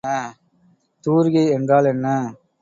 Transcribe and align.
தூரிகை 1.03 1.43
என்றால் 1.49 1.85
என்ன? 1.85 2.07